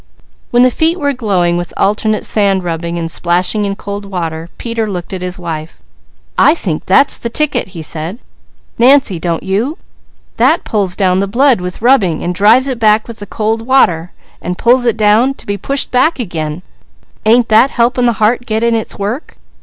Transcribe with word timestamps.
When 0.49 0.63
the 0.63 0.71
feet 0.71 0.97
were 0.99 1.13
glowing 1.13 1.57
with 1.57 1.75
alternate 1.77 2.25
sand 2.25 2.63
rubbing 2.63 2.97
and 2.97 3.11
splashing 3.11 3.65
in 3.65 3.75
cold 3.75 4.03
water, 4.03 4.49
Peter 4.57 4.89
looked 4.89 5.13
at 5.13 5.21
his 5.21 5.37
wife. 5.37 5.77
"I 6.39 6.55
think 6.55 6.87
that's 6.87 7.19
the 7.19 7.29
ticket!" 7.29 7.77
he 7.77 7.83
said. 7.83 8.17
"Nancy, 8.79 9.19
don't 9.19 9.43
you? 9.43 9.77
That 10.37 10.63
pulls 10.63 10.95
down 10.95 11.19
the 11.19 11.27
blood 11.27 11.61
with 11.61 11.83
rubbing, 11.83 12.23
and 12.23 12.33
drives 12.33 12.67
it 12.67 12.79
back 12.79 13.07
with 13.07 13.23
cold 13.29 13.61
water, 13.61 14.11
and 14.41 14.57
pulls 14.57 14.87
it 14.87 14.97
down, 14.97 15.35
to 15.35 15.45
be 15.45 15.55
pushed 15.55 15.91
back 15.91 16.17
again 16.17 16.63
ain't 17.27 17.49
that 17.49 17.69
helping 17.69 18.07
the 18.07 18.13
heart 18.17 18.47
get 18.47 18.63
in 18.63 18.73
its 18.73 18.97
work? 18.97 19.37